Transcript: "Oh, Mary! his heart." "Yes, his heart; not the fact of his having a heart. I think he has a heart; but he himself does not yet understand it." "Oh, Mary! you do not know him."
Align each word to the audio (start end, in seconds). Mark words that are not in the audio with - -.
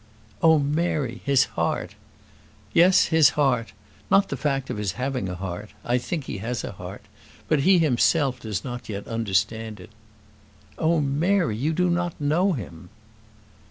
"Oh, 0.41 0.57
Mary! 0.57 1.21
his 1.25 1.43
heart." 1.43 1.93
"Yes, 2.73 3.09
his 3.13 3.29
heart; 3.37 3.71
not 4.09 4.29
the 4.29 4.35
fact 4.35 4.71
of 4.71 4.77
his 4.77 4.93
having 4.93 5.29
a 5.29 5.35
heart. 5.35 5.69
I 5.85 5.99
think 5.99 6.23
he 6.23 6.39
has 6.39 6.63
a 6.63 6.71
heart; 6.71 7.03
but 7.47 7.59
he 7.59 7.77
himself 7.77 8.39
does 8.39 8.63
not 8.63 8.89
yet 8.89 9.07
understand 9.07 9.79
it." 9.79 9.91
"Oh, 10.79 10.99
Mary! 11.01 11.55
you 11.55 11.71
do 11.71 11.87
not 11.87 12.19
know 12.19 12.53
him." 12.53 12.89